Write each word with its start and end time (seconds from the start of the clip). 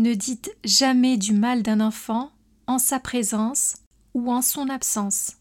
Ne 0.00 0.14
dites 0.14 0.56
jamais 0.64 1.18
du 1.18 1.34
mal 1.34 1.62
d'un 1.62 1.78
enfant 1.78 2.32
en 2.66 2.78
sa 2.78 2.98
présence 2.98 3.74
ou 4.14 4.32
en 4.32 4.40
son 4.40 4.70
absence. 4.70 5.32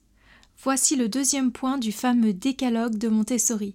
Voici 0.62 0.98
le 0.98 1.08
deuxième 1.08 1.54
point 1.54 1.78
du 1.78 1.94
fameux 1.94 2.34
décalogue 2.34 2.98
de 2.98 3.08
Montessori, 3.08 3.74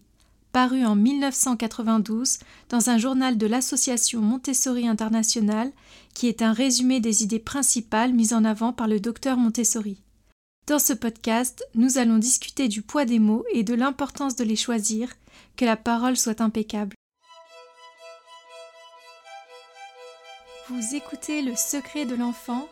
paru 0.53 0.85
en 0.85 0.95
1992 0.95 2.37
dans 2.69 2.91
un 2.91 2.99
journal 2.99 3.39
de 3.39 3.47
l'Association 3.47 4.21
Montessori 4.21 4.87
Internationale, 4.87 5.73
qui 6.13 6.29
est 6.29 6.43
un 6.43 6.53
résumé 6.53 7.01
des 7.01 7.23
idées 7.23 7.39
principales 7.39 8.13
mises 8.13 8.35
en 8.35 8.45
avant 8.45 8.75
par 8.75 8.87
le 8.87 9.01
docteur 9.01 9.39
Montessori. 9.39 10.03
Dans 10.67 10.79
ce 10.79 10.93
podcast, 10.93 11.65
nous 11.75 11.97
allons 11.97 12.19
discuter 12.19 12.69
du 12.69 12.83
poids 12.83 13.07
des 13.07 13.21
mots 13.21 13.47
et 13.55 13.63
de 13.63 13.73
l'importance 13.73 14.37
de 14.37 14.45
les 14.45 14.55
choisir, 14.55 15.15
que 15.57 15.65
la 15.65 15.77
parole 15.77 16.19
soit 16.19 16.43
impeccable. 16.43 16.95
Vous 20.71 20.95
écoutez 20.95 21.43
Le 21.43 21.55
secret 21.57 22.07
de 22.07 22.15
l'enfant, 22.15 22.67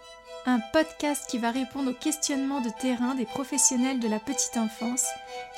un 0.47 0.61
podcast 0.73 1.27
qui 1.29 1.37
va 1.37 1.51
répondre 1.51 1.91
aux 1.91 1.95
questionnements 1.95 2.63
de 2.63 2.71
terrain 2.81 3.15
des 3.15 3.27
professionnels 3.27 4.01
de 4.01 4.09
la 4.09 4.19
petite 4.19 4.57
enfance 4.57 5.05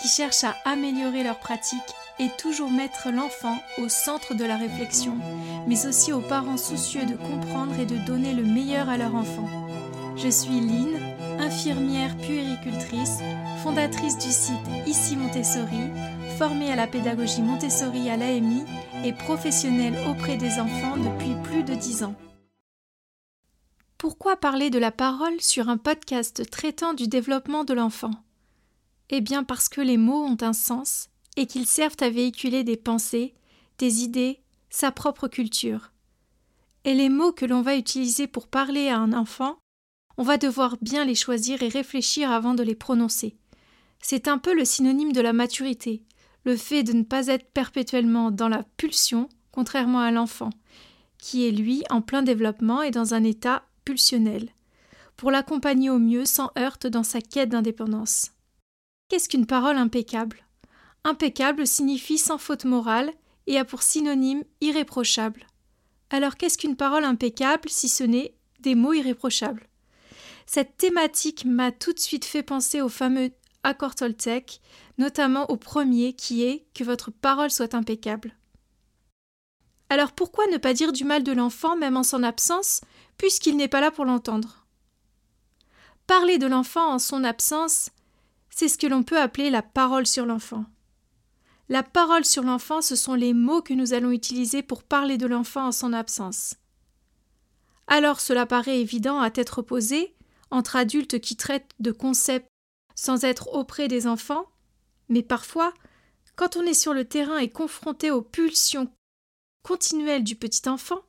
qui 0.03 0.09
cherchent 0.09 0.43
à 0.43 0.57
améliorer 0.65 1.23
leurs 1.23 1.39
pratiques 1.39 1.95
et 2.19 2.29
toujours 2.37 2.73
mettre 2.73 3.11
l'enfant 3.13 3.57
au 3.79 3.89
centre 3.89 4.35
de 4.35 4.45
la 4.45 4.57
réflexion, 4.57 5.17
mais 5.69 5.87
aussi 5.87 6.13
aux 6.13 6.23
parents 6.23 6.57
soucieux 6.57 7.07
de 7.07 7.15
comprendre 7.15 7.79
et 7.79 7.87
de 7.87 7.99
donner 7.99 8.35
le 8.35 8.43
meilleur 8.43 8.89
à 8.89 8.97
leur 8.97 9.15
enfant. 9.15 9.49
Je 10.17 10.29
suis 10.29 10.61
Lynn, 10.61 10.99
infirmière 11.39 12.17
puéricultrice, 12.17 13.21
fondatrice 13.63 14.19
du 14.19 14.33
site 14.33 14.89
Ici 14.89 15.17
Montessori, 15.17 15.93
formée 16.37 16.73
à 16.73 16.77
la 16.77 16.89
pédagogie 16.89 17.43
Montessori 17.43 18.11
à 18.11 18.17
l'AMI 18.17 18.65
et 19.05 19.13
professionnelle 19.13 19.97
auprès 20.09 20.37
des 20.37 20.59
enfants 20.59 20.97
depuis 20.97 21.35
plus 21.43 21.63
de 21.63 21.75
dix 21.75 22.03
ans. 22.05 22.15
Pourquoi 23.99 24.37
parler 24.37 24.71
de 24.71 24.79
la 24.79 24.91
parole 24.91 25.41
sur 25.41 25.69
un 25.69 25.77
podcast 25.77 26.49
traitant 26.51 26.95
du 26.95 27.07
développement 27.07 27.65
de 27.65 27.75
l'enfant? 27.75 28.13
Eh 29.11 29.21
bien 29.21 29.45
parce 29.45 29.69
que 29.69 29.83
les 29.83 29.99
mots 29.99 30.25
ont 30.25 30.39
un 30.41 30.55
sens 30.55 31.11
et 31.37 31.47
qu'ils 31.47 31.67
servent 31.67 31.97
à 32.01 32.09
véhiculer 32.09 32.65
des 32.65 32.77
pensées, 32.77 33.35
des 33.79 34.03
idées, 34.03 34.41
sa 34.71 34.91
propre 34.91 35.29
culture. 35.29 35.93
Et 36.85 36.95
les 36.95 37.11
mots 37.11 37.33
que 37.33 37.45
l'on 37.45 37.63
va 37.63 37.77
utiliser 37.77 38.27
pour 38.27 38.49
parler 38.49 38.89
à 38.89 38.99
un 38.99 39.13
enfant, 39.13 39.59
on 40.17 40.23
va 40.23 40.39
devoir 40.39 40.77
bien 40.81 41.05
les 41.05 41.15
choisir 41.15 41.63
et 41.63 41.69
réfléchir 41.69 42.31
avant 42.31 42.55
de 42.55 42.63
les 42.63 42.75
prononcer. 42.75 43.37
C'est 44.01 44.29
un 44.29 44.39
peu 44.39 44.55
le 44.55 44.65
synonyme 44.65 45.13
de 45.13 45.21
la 45.21 45.33
maturité, 45.33 46.03
le 46.45 46.57
fait 46.57 46.83
de 46.83 46.93
ne 46.93 47.03
pas 47.03 47.29
être 47.29 47.51
perpétuellement 47.53 48.31
dans 48.31 48.49
la 48.49 48.65
pulsion, 48.77 49.29
contrairement 49.53 50.01
à 50.01 50.11
l'enfant, 50.11 50.51
qui 51.19 51.47
est 51.47 51.51
lui 51.51 51.83
en 51.91 52.03
plein 52.03 52.23
développement 52.23 52.83
et 52.83 52.91
dans 52.91 53.15
un 53.15 53.25
état 53.25 53.65
pulsionnel, 53.85 54.51
pour 55.17 55.31
l'accompagner 55.31 55.91
au 55.91 55.99
mieux 55.99 56.25
sans 56.25 56.51
heurte 56.59 56.87
dans 56.87 57.03
sa 57.03 57.21
quête 57.21 57.49
d'indépendance. 57.49 58.33
Qu'est-ce 59.09 59.29
qu'une 59.29 59.47
parole 59.47 59.77
impeccable? 59.77 60.45
Impeccable 61.05 61.67
signifie 61.67 62.19
sans 62.19 62.39
faute 62.39 62.65
morale 62.65 63.13
et 63.47 63.59
a 63.59 63.65
pour 63.65 63.83
synonyme 63.83 64.43
irréprochable. 64.61 65.47
Alors 66.11 66.37
qu'est-ce 66.37 66.59
qu'une 66.59 66.77
parole 66.77 67.05
impeccable 67.05 67.69
si 67.69 67.89
ce 67.89 68.05
n'est 68.05 68.35
des 68.61 68.75
mots 68.75 68.93
irréprochables? 68.93 69.67
Cette 70.47 70.77
thématique 70.77 71.45
m'a 71.45 71.73
tout 71.73 71.93
de 71.93 71.99
suite 71.99 72.25
fait 72.25 72.43
penser 72.43 72.81
au 72.81 72.89
fameux 72.89 73.31
notamment 74.99 75.51
au 75.51 75.57
premier 75.57 76.13
qui 76.13 76.45
est 76.45 76.67
que 76.75 76.85
votre 76.85 77.11
parole 77.11 77.51
soit 77.51 77.75
impeccable. 77.75 78.37
Alors 79.89 80.13
pourquoi 80.13 80.47
ne 80.49 80.57
pas 80.57 80.75
dire 80.75 80.93
du 80.93 81.05
mal 81.05 81.23
de 81.23 81.33
l'enfant 81.33 81.77
même 81.77 81.97
en 81.97 82.03
son 82.03 82.23
absence, 82.23 82.81
puisqu'il 83.17 83.57
n'est 83.57 83.69
pas 83.69 83.81
là 83.81 83.91
pour 83.91 84.05
l'entendre? 84.05 84.67
Parler 86.07 86.39
de 86.39 86.47
l'enfant 86.47 86.93
en 86.93 86.99
son 86.99 87.25
absence, 87.25 87.91
c'est 88.51 88.69
ce 88.69 88.79
que 88.79 88.87
l'on 88.87 89.03
peut 89.03 89.21
appeler 89.21 89.51
la 89.51 89.63
parole 89.63 90.07
sur 90.07 90.27
l'enfant. 90.27 90.65
La 91.69 91.83
parole 91.83 92.25
sur 92.25 92.43
l'enfant, 92.43 92.83
ce 92.83 92.95
sont 92.95 93.15
les 93.15 93.33
mots 93.33 93.63
que 93.63 93.73
nous 93.73 93.95
allons 93.95 94.11
utiliser 94.11 94.63
pour 94.63 94.83
parler 94.83 95.17
de 95.17 95.27
l'enfant 95.27 95.67
en 95.69 95.73
son 95.73 95.93
absence. 95.93 96.57
Alors 97.87 98.21
cela 98.21 98.47
paraît 98.47 98.81
évident 98.81 99.21
à 99.21 99.31
tête 99.31 99.51
reposée, 99.51 100.15
entre 100.51 100.77
adultes 100.77 101.21
qui 101.21 101.37
traitent 101.37 101.73
de 101.81 101.91
concepts 101.91 102.49
sans 102.95 103.25
être 103.25 103.53
auprès 103.55 103.89
des 103.89 104.07
enfants, 104.07 104.47
mais 105.09 105.23
parfois, 105.23 105.73
quand 106.37 106.57
on 106.57 106.63
est 106.63 106.75
sur 106.75 106.95
le 106.95 107.05
terrain 107.05 107.39
et 107.39 107.49
confronté 107.49 108.11
aux 108.11 108.23
pulsions 108.23 108.91
continuelles 109.63 110.25
du 110.25 110.37
petit 110.37 110.69
enfant, 110.69 111.01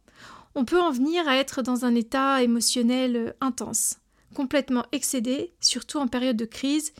on 0.55 0.65
peut 0.65 0.81
en 0.81 0.91
venir 0.91 1.27
à 1.27 1.37
être 1.37 1.61
dans 1.61 1.85
un 1.85 1.95
état 1.95 2.41
émotionnel 2.41 3.35
intense, 3.41 3.97
complètement 4.33 4.85
excédé, 4.91 5.53
surtout 5.59 5.99
en 5.99 6.07
période 6.07 6.37
de 6.37 6.45
crise. 6.45 6.93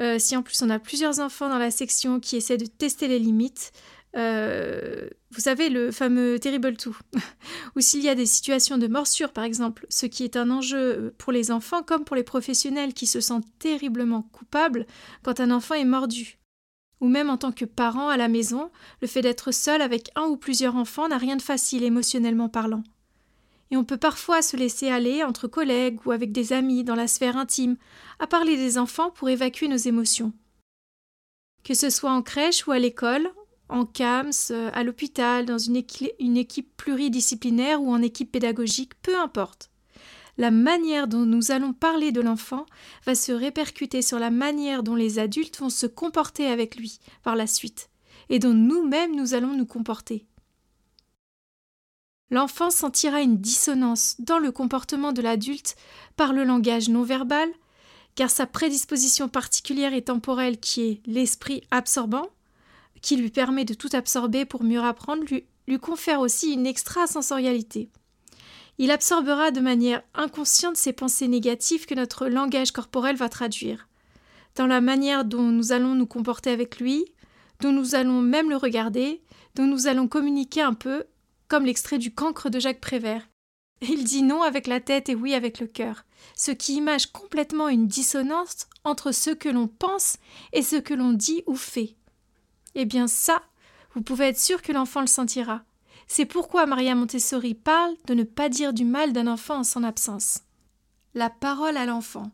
Euh, 0.00 0.18
si 0.18 0.34
en 0.36 0.42
plus 0.42 0.62
on 0.62 0.70
a 0.70 0.78
plusieurs 0.78 1.20
enfants 1.20 1.50
dans 1.50 1.58
la 1.58 1.70
section 1.70 2.20
qui 2.20 2.36
essaient 2.36 2.56
de 2.56 2.66
tester 2.66 3.08
les 3.08 3.18
limites, 3.18 3.72
euh, 4.16 5.08
vous 5.30 5.40
savez, 5.40 5.70
le 5.70 5.90
fameux 5.90 6.38
Terrible 6.38 6.76
Two, 6.76 6.94
ou 7.76 7.80
s'il 7.80 8.02
y 8.02 8.08
a 8.08 8.14
des 8.14 8.26
situations 8.26 8.76
de 8.76 8.86
morsure, 8.86 9.32
par 9.32 9.44
exemple, 9.44 9.86
ce 9.88 10.06
qui 10.06 10.24
est 10.24 10.36
un 10.36 10.50
enjeu 10.50 11.14
pour 11.18 11.32
les 11.32 11.50
enfants 11.50 11.82
comme 11.82 12.04
pour 12.04 12.16
les 12.16 12.22
professionnels 12.22 12.92
qui 12.92 13.06
se 13.06 13.20
sentent 13.20 13.46
terriblement 13.58 14.22
coupables 14.32 14.86
quand 15.22 15.40
un 15.40 15.50
enfant 15.50 15.74
est 15.74 15.86
mordu. 15.86 16.38
Ou 17.00 17.08
même 17.08 17.30
en 17.30 17.36
tant 17.36 17.50
que 17.50 17.64
parent 17.64 18.08
à 18.08 18.16
la 18.16 18.28
maison, 18.28 18.70
le 19.00 19.08
fait 19.08 19.22
d'être 19.22 19.50
seul 19.50 19.82
avec 19.82 20.10
un 20.14 20.24
ou 20.24 20.36
plusieurs 20.36 20.76
enfants 20.76 21.08
n'a 21.08 21.18
rien 21.18 21.36
de 21.36 21.42
facile 21.42 21.82
émotionnellement 21.82 22.48
parlant. 22.48 22.84
Et 23.72 23.76
on 23.76 23.84
peut 23.84 23.96
parfois 23.96 24.42
se 24.42 24.56
laisser 24.56 24.90
aller 24.90 25.24
entre 25.24 25.48
collègues 25.48 25.98
ou 26.04 26.12
avec 26.12 26.30
des 26.30 26.52
amis 26.52 26.84
dans 26.84 26.94
la 26.94 27.08
sphère 27.08 27.38
intime, 27.38 27.76
à 28.18 28.26
parler 28.26 28.56
des 28.56 28.76
enfants 28.76 29.10
pour 29.10 29.30
évacuer 29.30 29.66
nos 29.66 29.76
émotions. 29.76 30.32
Que 31.64 31.74
ce 31.74 31.88
soit 31.88 32.12
en 32.12 32.22
crèche 32.22 32.66
ou 32.66 32.72
à 32.72 32.78
l'école, 32.78 33.32
en 33.72 33.86
CAMS, 33.86 34.50
euh, 34.50 34.70
à 34.74 34.84
l'hôpital, 34.84 35.46
dans 35.46 35.58
une, 35.58 35.82
une 36.20 36.36
équipe 36.36 36.76
pluridisciplinaire 36.76 37.82
ou 37.82 37.90
en 37.90 38.02
équipe 38.02 38.30
pédagogique, 38.30 38.92
peu 39.02 39.18
importe. 39.18 39.70
La 40.38 40.50
manière 40.50 41.08
dont 41.08 41.26
nous 41.26 41.50
allons 41.50 41.72
parler 41.72 42.12
de 42.12 42.20
l'enfant 42.20 42.66
va 43.06 43.14
se 43.14 43.32
répercuter 43.32 44.02
sur 44.02 44.18
la 44.18 44.30
manière 44.30 44.82
dont 44.82 44.94
les 44.94 45.18
adultes 45.18 45.58
vont 45.58 45.70
se 45.70 45.86
comporter 45.86 46.46
avec 46.46 46.76
lui 46.76 47.00
par 47.22 47.36
la 47.36 47.46
suite, 47.46 47.90
et 48.28 48.38
dont 48.38 48.54
nous-mêmes 48.54 49.14
nous 49.14 49.34
allons 49.34 49.56
nous 49.56 49.66
comporter. 49.66 50.26
L'enfant 52.30 52.70
sentira 52.70 53.20
une 53.20 53.38
dissonance 53.38 54.16
dans 54.18 54.38
le 54.38 54.52
comportement 54.52 55.12
de 55.12 55.20
l'adulte 55.20 55.76
par 56.16 56.32
le 56.32 56.44
langage 56.44 56.88
non 56.88 57.02
verbal, 57.02 57.50
car 58.14 58.30
sa 58.30 58.46
prédisposition 58.46 59.28
particulière 59.28 59.92
et 59.92 60.02
temporelle 60.02 60.58
qui 60.58 60.82
est 60.82 61.02
l'esprit 61.06 61.62
absorbant, 61.70 62.28
qui 63.02 63.16
lui 63.16 63.30
permet 63.30 63.64
de 63.64 63.74
tout 63.74 63.90
absorber 63.92 64.44
pour 64.44 64.62
mieux 64.62 64.80
apprendre, 64.80 65.24
lui, 65.24 65.78
confère 65.78 66.20
aussi 66.20 66.52
une 66.52 66.66
extrasensorialité. 66.66 67.90
Il 68.78 68.90
absorbera 68.90 69.50
de 69.50 69.60
manière 69.60 70.02
inconsciente 70.14 70.76
ces 70.76 70.92
pensées 70.92 71.28
négatives 71.28 71.86
que 71.86 71.94
notre 71.94 72.28
langage 72.28 72.72
corporel 72.72 73.16
va 73.16 73.28
traduire, 73.28 73.88
dans 74.54 74.66
la 74.66 74.80
manière 74.80 75.24
dont 75.24 75.42
nous 75.42 75.72
allons 75.72 75.94
nous 75.94 76.06
comporter 76.06 76.50
avec 76.50 76.78
lui, 76.78 77.04
dont 77.60 77.72
nous 77.72 77.94
allons 77.94 78.22
même 78.22 78.50
le 78.50 78.56
regarder, 78.56 79.22
dont 79.54 79.66
nous 79.66 79.86
allons 79.86 80.08
communiquer 80.08 80.62
un 80.62 80.74
peu, 80.74 81.04
comme 81.48 81.64
l'extrait 81.64 81.98
du 81.98 82.14
cancre 82.14 82.50
de 82.50 82.58
Jacques 82.58 82.80
Prévert. 82.80 83.28
Il 83.82 84.04
dit 84.04 84.22
non 84.22 84.42
avec 84.42 84.66
la 84.66 84.80
tête 84.80 85.08
et 85.08 85.14
oui 85.14 85.34
avec 85.34 85.58
le 85.58 85.66
cœur, 85.66 86.04
ce 86.36 86.50
qui 86.52 86.74
image 86.74 87.06
complètement 87.06 87.68
une 87.68 87.88
dissonance 87.88 88.68
entre 88.84 89.12
ce 89.12 89.30
que 89.30 89.48
l'on 89.48 89.66
pense 89.66 90.18
et 90.52 90.62
ce 90.62 90.76
que 90.76 90.94
l'on 90.94 91.12
dit 91.12 91.42
ou 91.46 91.56
fait. 91.56 91.96
Eh 92.74 92.84
bien 92.84 93.06
ça, 93.06 93.42
vous 93.94 94.02
pouvez 94.02 94.26
être 94.26 94.40
sûr 94.40 94.62
que 94.62 94.72
l'enfant 94.72 95.00
le 95.00 95.06
sentira. 95.06 95.62
C'est 96.06 96.26
pourquoi 96.26 96.66
Maria 96.66 96.94
Montessori 96.94 97.54
parle 97.54 97.94
de 98.06 98.14
ne 98.14 98.24
pas 98.24 98.48
dire 98.48 98.72
du 98.72 98.84
mal 98.84 99.12
d'un 99.12 99.26
enfant 99.26 99.58
en 99.58 99.64
son 99.64 99.84
absence. 99.84 100.40
La 101.14 101.30
parole 101.30 101.76
à 101.76 101.86
l'enfant. 101.86 102.30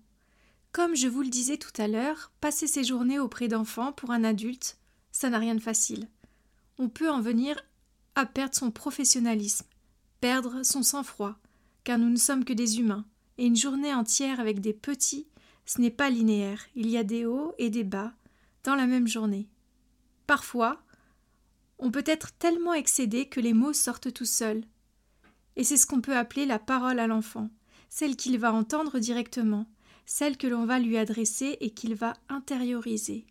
Comme 0.73 0.95
je 0.95 1.09
vous 1.09 1.23
le 1.23 1.29
disais 1.29 1.57
tout 1.57 1.73
à 1.81 1.89
l'heure, 1.89 2.31
passer 2.41 2.67
ses 2.67 2.85
journées 2.85 3.19
auprès 3.19 3.49
d'enfants 3.49 3.93
pour 3.93 4.11
un 4.11 4.23
adulte, 4.23 4.79
ça 5.11 5.31
n'a 5.31 5.39
rien 5.39 5.55
de 5.55 5.61
facile. 5.61 6.09
On 6.79 6.89
peut 6.89 7.11
en 7.11 7.21
venir 7.21 7.61
à 8.15 8.27
perdre 8.27 8.55
son 8.55 8.71
professionnalisme, 8.71 9.67
perdre 10.21 10.63
son 10.63 10.83
sang-froid, 10.83 11.37
car 11.85 11.99
nous 11.99 12.11
ne 12.11 12.17
sommes 12.17 12.45
que 12.45 12.53
des 12.53 12.79
humains, 12.79 13.05
et 13.39 13.47
une 13.47 13.57
journée 13.57 13.95
entière 13.95 14.41
avec 14.41 14.61
des 14.61 14.73
petits, 14.73 15.27
ce 15.67 15.81
n'est 15.81 15.91
pas 15.91 16.11
linéaire, 16.11 16.63
il 16.75 16.89
y 16.89 16.97
a 16.97 17.05
des 17.05 17.27
hauts 17.27 17.55
et 17.59 17.71
des 17.71 17.85
bas 17.85 18.13
dans 18.65 18.75
la 18.75 18.87
même 18.87 19.09
journée. 19.09 19.49
Parfois, 20.29 20.83
on 21.79 21.91
peut 21.91 22.05
être 22.05 22.33
tellement 22.33 22.75
excédé 22.75 23.31
que 23.31 23.41
les 23.41 23.55
mots 23.55 23.73
sortent 23.73 24.13
tout 24.13 24.27
seuls. 24.27 24.63
Et 25.57 25.65
c'est 25.65 25.79
ce 25.79 25.87
qu'on 25.87 26.03
peut 26.03 26.19
appeler 26.19 26.45
la 26.45 26.59
parole 26.59 26.99
à 26.99 27.07
l'enfant, 27.07 27.49
celle 27.89 28.15
qu'il 28.15 28.39
va 28.39 28.53
entendre 28.53 28.99
directement, 28.99 29.65
celle 30.05 30.37
que 30.37 30.47
l'on 30.47 30.67
va 30.67 30.81
lui 30.81 30.99
adresser 30.99 31.57
et 31.61 31.71
qu'il 31.71 31.95
va 31.95 32.13
intérioriser. 32.29 33.25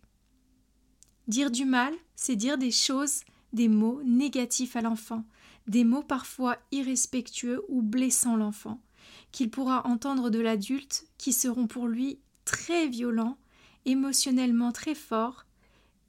Dire 1.28 1.52
du 1.52 1.64
mal, 1.64 1.94
c'est 2.16 2.34
dire 2.34 2.58
des 2.58 2.72
choses, 2.72 3.20
des 3.52 3.68
mots 3.68 4.02
négatifs 4.02 4.74
à 4.74 4.80
l'enfant, 4.80 5.24
des 5.68 5.84
mots 5.84 6.02
parfois 6.02 6.58
irrespectueux 6.72 7.62
ou 7.68 7.80
blessant 7.80 8.36
l'enfant, 8.36 8.82
qu'il 9.30 9.50
pourra 9.50 9.86
entendre 9.86 10.30
de 10.30 10.40
l'adulte 10.40 11.06
qui 11.16 11.32
seront 11.32 11.68
pour 11.68 11.86
lui 11.86 12.18
très 12.44 12.88
violents, 12.88 13.38
émotionnellement 13.84 14.72
très 14.72 14.96
forts, 14.96 15.44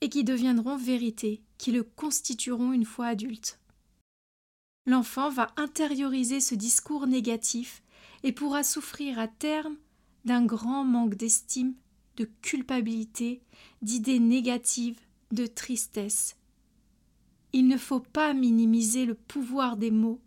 et 0.01 0.09
qui 0.09 0.23
deviendront 0.23 0.77
vérité, 0.77 1.41
qui 1.57 1.71
le 1.71 1.83
constitueront 1.83 2.73
une 2.73 2.85
fois 2.85 3.07
adulte. 3.07 3.59
L'enfant 4.85 5.29
va 5.29 5.51
intérioriser 5.57 6.39
ce 6.39 6.55
discours 6.55 7.05
négatif 7.05 7.83
et 8.23 8.31
pourra 8.31 8.63
souffrir 8.63 9.19
à 9.19 9.27
terme 9.27 9.75
d'un 10.25 10.45
grand 10.45 10.83
manque 10.83 11.15
d'estime, 11.15 11.75
de 12.17 12.29
culpabilité, 12.41 13.41
d'idées 13.81 14.19
négatives, 14.19 14.99
de 15.31 15.45
tristesse. 15.45 16.35
Il 17.53 17.67
ne 17.67 17.77
faut 17.77 17.99
pas 17.99 18.33
minimiser 18.33 19.05
le 19.05 19.15
pouvoir 19.15 19.77
des 19.77 19.91
mots 19.91 20.21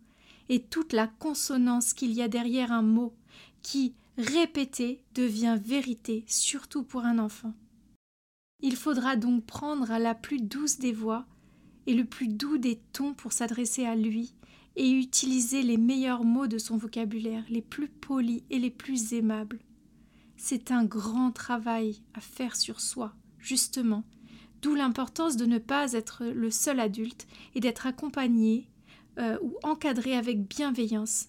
et 0.49 0.61
toute 0.61 0.93
la 0.93 1.07
consonance 1.07 1.93
qu'il 1.93 2.11
y 2.11 2.21
a 2.21 2.27
derrière 2.27 2.71
un 2.71 2.81
mot 2.81 3.13
qui, 3.61 3.95
répété, 4.17 5.03
devient 5.15 5.57
vérité, 5.63 6.25
surtout 6.27 6.83
pour 6.83 7.05
un 7.05 7.19
enfant. 7.19 7.53
Il 8.63 8.77
faudra 8.77 9.17
donc 9.17 9.45
prendre 9.45 9.97
la 9.99 10.15
plus 10.15 10.41
douce 10.41 10.79
des 10.79 10.93
voix 10.93 11.25
et 11.85 11.93
le 11.93 12.05
plus 12.05 12.29
doux 12.29 12.57
des 12.57 12.79
tons 12.93 13.13
pour 13.13 13.33
s'adresser 13.33 13.85
à 13.85 13.93
lui 13.93 14.35
et 14.77 14.89
utiliser 14.89 15.63
les 15.63 15.75
meilleurs 15.75 16.23
mots 16.23 16.47
de 16.47 16.57
son 16.57 16.77
vocabulaire, 16.77 17.43
les 17.49 17.61
plus 17.61 17.89
polis 17.89 18.41
et 18.49 18.59
les 18.59 18.71
plus 18.71 19.11
aimables. 19.11 19.59
C'est 20.37 20.71
un 20.71 20.85
grand 20.85 21.31
travail 21.31 22.01
à 22.13 22.21
faire 22.21 22.55
sur 22.55 22.79
soi, 22.79 23.13
justement, 23.37 24.05
d'où 24.61 24.75
l'importance 24.75 25.35
de 25.35 25.45
ne 25.45 25.59
pas 25.59 25.91
être 25.91 26.23
le 26.23 26.49
seul 26.49 26.79
adulte 26.79 27.27
et 27.55 27.59
d'être 27.59 27.85
accompagné 27.85 28.69
euh, 29.19 29.37
ou 29.41 29.53
encadré 29.63 30.15
avec 30.15 30.47
bienveillance, 30.47 31.27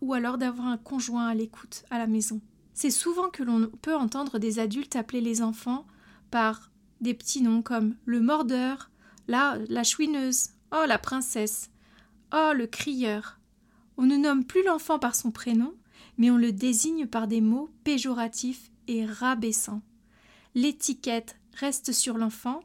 ou 0.00 0.14
alors 0.14 0.38
d'avoir 0.38 0.68
un 0.68 0.78
conjoint 0.78 1.26
à 1.26 1.34
l'écoute 1.34 1.82
à 1.90 1.98
la 1.98 2.06
maison. 2.06 2.40
C'est 2.72 2.92
souvent 2.92 3.30
que 3.30 3.42
l'on 3.42 3.68
peut 3.82 3.96
entendre 3.96 4.38
des 4.38 4.60
adultes 4.60 4.94
appeler 4.94 5.20
les 5.20 5.42
enfants 5.42 5.84
par 6.30 6.70
des 7.00 7.14
petits 7.14 7.42
noms 7.42 7.62
comme 7.62 7.96
le 8.04 8.20
mordeur, 8.20 8.90
la, 9.28 9.58
la 9.68 9.84
chouineuse, 9.84 10.50
oh 10.72 10.84
la 10.86 10.98
princesse, 10.98 11.70
oh 12.32 12.52
le 12.54 12.66
crieur. 12.66 13.38
On 13.96 14.06
ne 14.06 14.16
nomme 14.16 14.44
plus 14.44 14.64
l'enfant 14.64 14.98
par 14.98 15.14
son 15.14 15.30
prénom, 15.30 15.74
mais 16.16 16.30
on 16.30 16.36
le 16.36 16.52
désigne 16.52 17.06
par 17.06 17.28
des 17.28 17.40
mots 17.40 17.70
péjoratifs 17.84 18.70
et 18.86 19.04
rabaissants. 19.04 19.82
L'étiquette 20.54 21.38
reste 21.54 21.92
sur 21.92 22.18
l'enfant, 22.18 22.60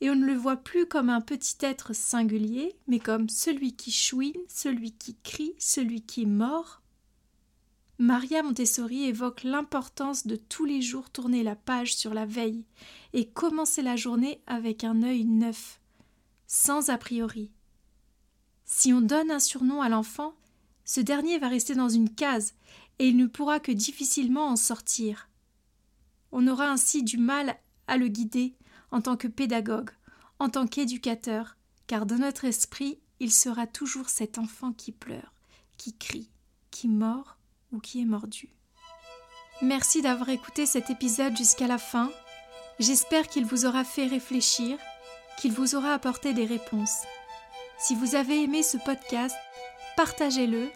et 0.00 0.10
on 0.10 0.14
ne 0.14 0.26
le 0.26 0.34
voit 0.34 0.56
plus 0.56 0.86
comme 0.86 1.10
un 1.10 1.20
petit 1.20 1.56
être 1.60 1.94
singulier, 1.94 2.74
mais 2.86 2.98
comme 2.98 3.28
celui 3.28 3.76
qui 3.76 3.90
chouine, 3.90 4.32
celui 4.48 4.92
qui 4.92 5.16
crie, 5.22 5.54
celui 5.58 6.02
qui 6.02 6.26
mord. 6.26 6.79
Maria 8.00 8.42
Montessori 8.42 9.04
évoque 9.04 9.42
l'importance 9.42 10.26
de 10.26 10.34
tous 10.34 10.64
les 10.64 10.80
jours 10.80 11.10
tourner 11.10 11.42
la 11.42 11.54
page 11.54 11.94
sur 11.94 12.14
la 12.14 12.24
veille 12.24 12.64
et 13.12 13.28
commencer 13.28 13.82
la 13.82 13.94
journée 13.94 14.40
avec 14.46 14.84
un 14.84 15.02
œil 15.02 15.26
neuf, 15.26 15.82
sans 16.46 16.88
a 16.88 16.96
priori. 16.96 17.50
Si 18.64 18.94
on 18.94 19.02
donne 19.02 19.30
un 19.30 19.38
surnom 19.38 19.82
à 19.82 19.90
l'enfant, 19.90 20.34
ce 20.86 21.02
dernier 21.02 21.38
va 21.38 21.48
rester 21.48 21.74
dans 21.74 21.90
une 21.90 22.08
case 22.08 22.54
et 23.00 23.08
il 23.08 23.18
ne 23.18 23.26
pourra 23.26 23.60
que 23.60 23.70
difficilement 23.70 24.46
en 24.46 24.56
sortir. 24.56 25.28
On 26.32 26.48
aura 26.48 26.70
ainsi 26.70 27.02
du 27.02 27.18
mal 27.18 27.54
à 27.86 27.98
le 27.98 28.08
guider 28.08 28.54
en 28.92 29.02
tant 29.02 29.18
que 29.18 29.28
pédagogue, 29.28 29.90
en 30.38 30.48
tant 30.48 30.66
qu'éducateur, 30.66 31.58
car 31.86 32.06
dans 32.06 32.16
notre 32.16 32.46
esprit, 32.46 32.98
il 33.18 33.30
sera 33.30 33.66
toujours 33.66 34.08
cet 34.08 34.38
enfant 34.38 34.72
qui 34.72 34.90
pleure, 34.90 35.34
qui 35.76 35.94
crie, 35.98 36.30
qui 36.70 36.88
mord 36.88 37.36
ou 37.72 37.78
qui 37.78 38.00
est 38.00 38.06
mordu. 38.06 38.48
Merci 39.62 40.02
d'avoir 40.02 40.28
écouté 40.30 40.64
cet 40.66 40.90
épisode 40.90 41.36
jusqu'à 41.36 41.66
la 41.66 41.78
fin. 41.78 42.10
J'espère 42.78 43.28
qu'il 43.28 43.44
vous 43.44 43.66
aura 43.66 43.84
fait 43.84 44.06
réfléchir, 44.06 44.78
qu'il 45.38 45.52
vous 45.52 45.74
aura 45.74 45.92
apporté 45.92 46.32
des 46.32 46.46
réponses. 46.46 47.02
Si 47.78 47.94
vous 47.94 48.14
avez 48.14 48.42
aimé 48.42 48.62
ce 48.62 48.78
podcast, 48.78 49.36
partagez-le, 49.96 50.70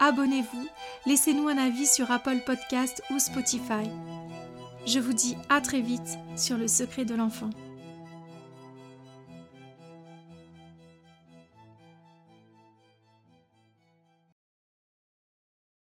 abonnez-vous, 0.00 0.68
laissez-nous 1.06 1.48
un 1.48 1.58
avis 1.58 1.86
sur 1.86 2.10
Apple 2.10 2.40
Podcast 2.44 3.02
ou 3.10 3.18
Spotify. 3.18 3.90
Je 4.86 5.00
vous 5.00 5.14
dis 5.14 5.36
à 5.48 5.60
très 5.60 5.80
vite 5.80 6.18
sur 6.36 6.56
le 6.56 6.68
secret 6.68 7.04
de 7.04 7.14
l'enfant. 7.14 7.50